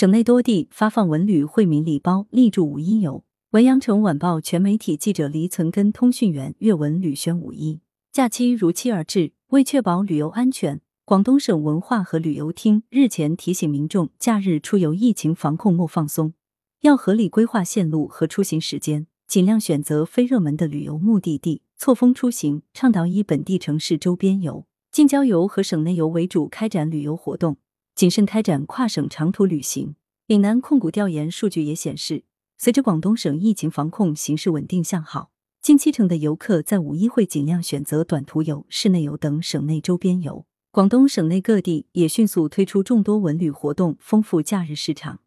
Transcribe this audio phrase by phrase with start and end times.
[0.00, 3.22] 省内多地发放文旅惠民礼包，力助五一游。
[3.50, 7.80] 文阳城晚报全媒体记者黎存根、通讯员岳文吕宣五一
[8.10, 16.32] 假期如期而至，为确保旅游安全，广东省文化和旅游厅日前提醒民众，假日出游疫情防控莫放松，
[16.80, 27.58] 要合理规划线路和出行时间，尽量选择非热门的旅游目的地，错峰出行，倡导以本地城市周边游、近郊游和省内游为主开展旅游活动。
[28.00, 29.94] 谨慎开展跨省长途旅行。
[30.26, 32.24] 岭南控股调研数据也显示，
[32.56, 40.46] 随着广东省疫情防控形势稳定向好，近七成的游客在五一会尽量选择短途游、室内游等省内周边游。
[40.70, 45.20] 广东省内各地也迅速推出众多文旅活动，丰富假日市场。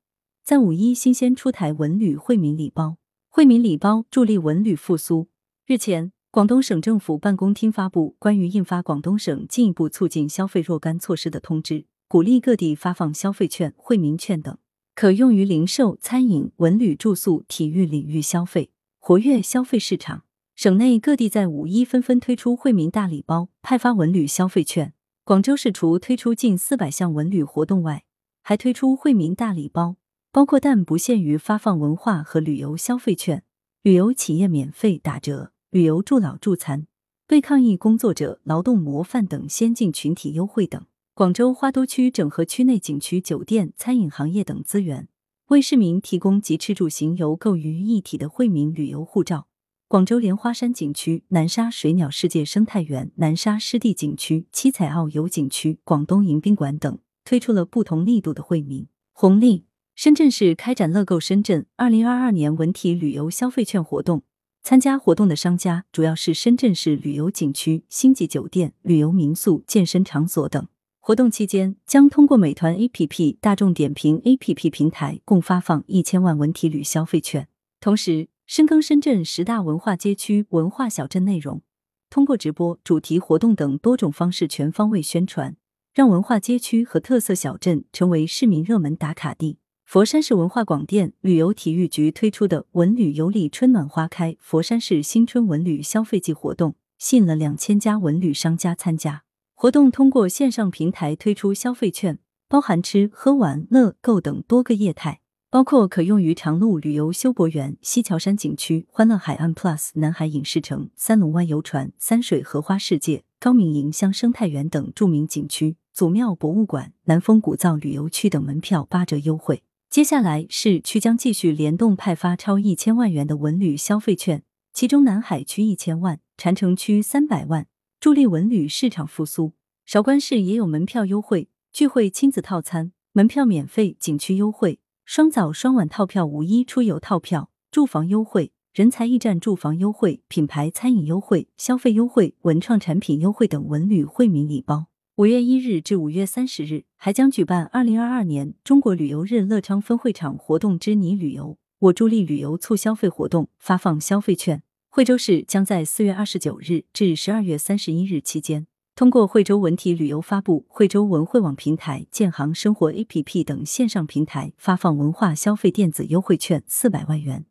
[0.43, 2.97] 在五一新鲜出台文旅惠民礼包，
[3.29, 5.27] 惠民礼包助力文旅复苏。
[5.67, 11.85] 日前，广东省政府办公厅发布关于印发广东省进一步促进消费若干措施的通知。
[12.13, 14.55] 鼓励各地发放消费券、惠民券等，
[14.93, 18.69] 可用于零售、餐饮、文旅、住宿、体育领域消费，
[18.99, 20.23] 活跃消费市场。
[20.53, 24.93] 省内各地在五一纷纷推出惠民大礼包，派发文旅消费券。
[25.23, 28.03] 广州市除推出近四百项文旅活动外，
[28.43, 29.95] 还推出惠民大礼包，
[30.31, 33.43] 包括但不限于发放文化和旅游消费券、
[33.81, 36.85] 旅游企业免费打折、旅游助老助残、
[37.25, 40.85] 对抗疫工作者、劳动模范等先进群体优惠等。
[41.15, 45.07] 广州花都区整合区内景区、酒店、餐饮行业等资源，
[45.49, 49.47] 为市民提供集吃住行游购于一体的惠民旅游护照。
[49.87, 59.65] 广州莲花山景区、南沙水鸟世界生态园、南沙湿地景区、七彩澳游景区、广东迎宾馆等推出了不同力度的惠民红利。
[59.93, 64.23] 深圳市开展乐购深圳二零二二年文体旅游消费券活动，
[64.63, 70.67] 参加活动的商家主要是深圳市旅游景区、星级酒店、旅游民宿、健身场所等。
[71.05, 77.49] 活动期间将通过美团 APP、大众点评 APP 平台共发放一千万文体旅消费券。
[77.81, 81.61] 同时，深耕深圳十大文化街区、文化小镇内容，
[82.09, 85.57] 通过直播、主题活动等多种方式全方位宣传，
[85.93, 89.57] 让文化街区和特色小镇成为市民热门打卡地。
[89.83, 99.23] 佛山市文化广电旅游体育局推出的“文旅游里，春暖花开”佛山市新春文旅消费季活动，吸引了两千家文旅商家参加。
[99.63, 102.19] 活动通过线上平台推出消费券，
[102.49, 119.63] 包含吃喝玩乐购等多个业态，包括可用于长路旅游修博园、西樵山景区、欢乐海岸 Plus、南海影视城、三龙湾游船、三水荷花世界、高明迎香生态园等著名景区、祖庙博物馆、南风古灶旅游区等门票八折优惠。
[119.89, 124.43] 接下来，市区将继续联动派发超一千万元的文旅消费券，
[124.73, 127.67] 其中南海区一千万，禅城区三百万。
[128.03, 129.53] 助力文旅市场复苏，
[129.85, 144.87] 韶关市也有门票优惠，聚会亲子套餐门票免费，景区优惠，双早双晚套票，五一出游套票，住房优惠，人才驿站住房优惠，品牌餐饮优惠，消费优惠，文创产品优惠等文旅惠民礼包。
[145.15, 154.61] 五月一日至五月三十日，还将举办二零二二年中国旅游日乐昌分会场活动之你旅游，我助力旅游促消费活动，发放消费券。
[154.95, 167.47] 惠州市将在四月二十九日至十二月三十一日期间，通过惠州文体旅游发布、惠州文汇网平台、建行生活 APP 等线上平台发放文化消费电子优惠券四百万元，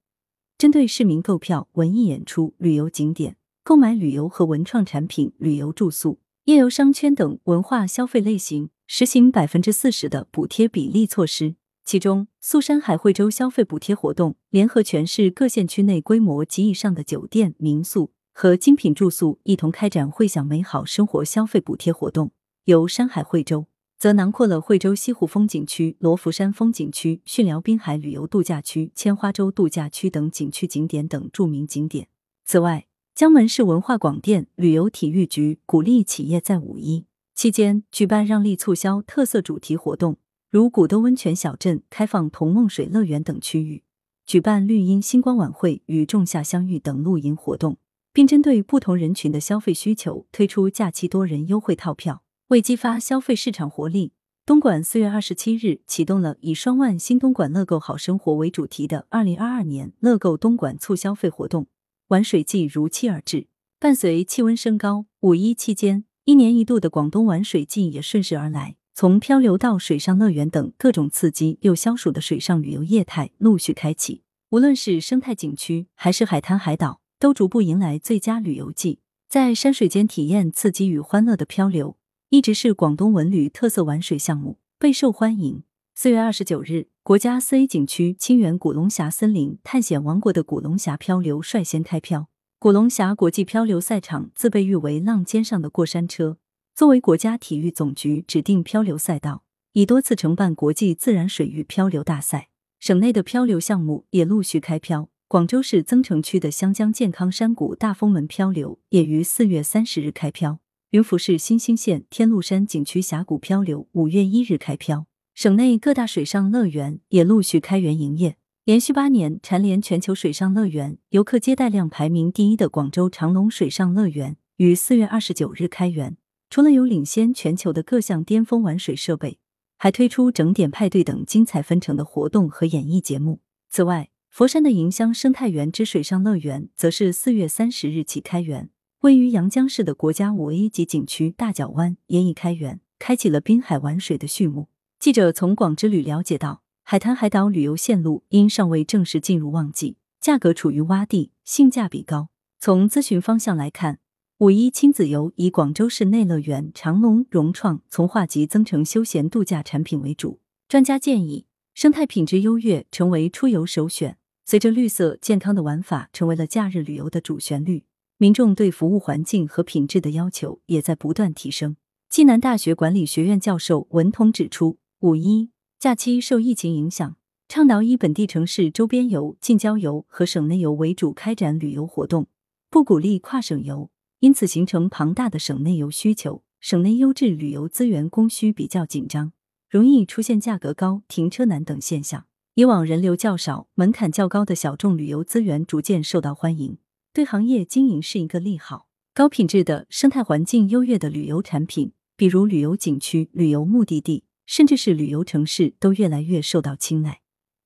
[0.56, 11.56] 针对市民购票、文艺演出、旅游景点、购买旅游和文创产品、旅游住宿、夜游商圈等文化消费类型，实行百分之四十的补贴比例措施。
[11.84, 22.30] 其中，苏山海惠州消费补贴活动联合全市各县区内规模及以上的酒店、民宿和精品住宿，一同开展“惠享美好生活”消费补贴活动。
[22.64, 23.66] 由山海惠州
[23.98, 32.08] 则囊括了惠州西湖风景区、罗浮山风景区、巽寮滨海旅游度假区、千花洲度假区等景区景点等著名景点。
[32.44, 37.04] 此外，江门市文化广电旅游体育局鼓励企业在五一
[37.34, 40.16] 期间举办让利促销特色主题活动。
[40.52, 43.84] 如古兜温泉小镇开放童梦水乐园等区域，
[44.26, 47.78] 举办绿荫星光晚会与仲夏相遇等露营活动，
[48.12, 54.12] 并针对不同人群的消费需求推出假期多人优惠套票，为激发消费市场活力，
[54.44, 61.68] 东莞四月二十七日启动了以“双万新东莞乐购好生活”为主题的二零二二年乐购东莞促消费活动。
[62.08, 63.46] 玩水季如期而至，
[63.80, 68.76] 伴随气温升高，五一期间一年一度的广东玩水季也顺势而来。
[68.94, 79.00] 从漂流到水上乐园等各种刺激又消暑的水上旅游业态陆续开启，无论是生态景区还是海滩海岛，都逐步迎来最佳旅游季。
[79.30, 81.96] 在山水间体验刺激与欢乐的漂流，
[82.28, 85.62] 一直是广东文旅特色玩水项目，备受欢迎。
[85.94, 92.28] 四月二十九日，国家四 A 景区清远古龙峡森林探险王国的古龙峡漂流率先开漂。
[92.58, 96.36] 古龙峡国际漂流赛场自被誉为“浪尖上的过山车”，
[96.74, 102.48] 作为国家体育总局指定漂流赛道，已多次承办国际自然水域漂流大赛。
[102.80, 105.10] 省内的漂流项目也陆续开漂。
[105.28, 110.60] 广州市增城区的湘江健康山谷大风门漂流也于四月三十日开漂。
[110.90, 115.06] 云浮市新兴县天禄山景区峡谷漂流五月一日开漂。
[115.34, 118.36] 省内各大水上乐园也陆续开园营业。
[118.64, 126.16] 连续八年蝉联全球水上乐园游客接待量排名第一的广州长隆水上乐园于四月二十九日开园。
[126.52, 129.38] 除了有领先全球的各项巅峰玩水设备，
[129.78, 133.40] 还推出整点派对等精彩纷呈的活动和演艺节目。
[133.70, 138.68] 此外，佛山的迎香生态园之水上乐园则是四月三十日起开园。
[139.00, 144.68] 位于阳江市的国家五 A 级景区大角湾也已开园，开启了滨海玩水的序幕。
[144.98, 152.28] 记者从广之旅了解到，海滩海岛旅游线路因尚未正式进入旺季，价格处于洼地，性价比高。
[152.60, 154.00] 从咨询方向来看，
[154.42, 160.40] 五一亲子游以广州市内乐园、长隆、融创、从化及增城休闲度假产品为主。
[160.66, 164.18] 专家建议，生态品质优越成为出游首选。
[164.44, 167.84] 随着绿色健康的玩法成为了假日旅游的主旋律。
[168.18, 171.76] 民众对服务环境和品质的要求也在不断提升。
[172.10, 177.16] 暨南大学管理学院教授文彤指出，五一假期受疫情影响，
[177.46, 182.26] 倡导以本地城市周边游、近郊游和省内游为主开展旅游活动，
[182.68, 183.88] 不鼓励跨省游，
[184.22, 186.44] 因此形成庞大的省内游需求。
[186.60, 189.32] 省内优质旅游资源供需比较紧张，
[189.68, 192.26] 容易出现价格高、停车难等现象。
[192.54, 196.78] 以往人流较少、门槛较高的小众旅游资源逐渐受到欢迎。
[197.12, 207.22] 对行业经营是一个利好，高品质的生态环境优越的旅游产品，比如旅游景区、旅游目的地，甚至是旅游城市，都越来越受到青睐。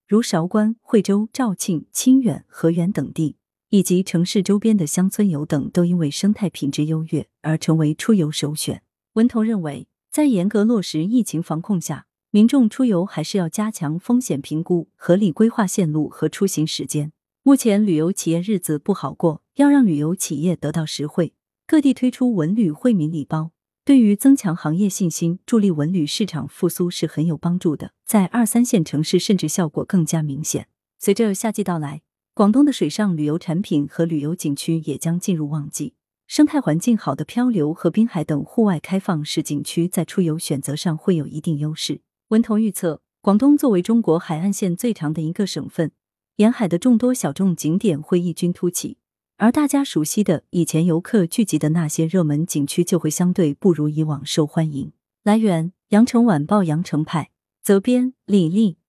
[0.08, 3.36] 如韶关、惠州、肇庆、清远、河源等地，
[3.76, 8.82] 以及城市周边的乡村游等，都因为生态品质优越而成为出游首选。
[9.12, 17.12] 文彤认为，在严格落实疫情防控下，民众出游还是要加强风险评估，合理规划线路和出行时间。
[17.42, 21.34] 目前旅游企业日子不好过，要让旅游企业得到实惠，
[21.66, 23.50] 各地推出文旅惠民礼包，
[23.84, 27.92] 对于增强行业信心、助力文旅市场复苏是很有帮助的。
[28.06, 30.68] 在二三线城市，甚至效果更加明显。
[30.98, 32.00] 随着夏季到来，
[32.36, 35.94] 广东的水上旅游产品和旅游景区也将进入旺季，
[36.26, 42.02] 生态环境好的漂流和滨海等户外开放式景区在出游选择上会有一定优势。
[42.28, 45.92] 文同预测，广东作为中国海岸线最长的一个省份。
[46.36, 48.98] 沿海的众多小众景点会异军突起，
[49.38, 54.92] 而大家熟悉的以前游客聚集的那些热门景区就会相对不如以往受欢迎。
[55.24, 57.30] 来源：羊城晚报羊城派，
[57.62, 58.76] 责编：李丽。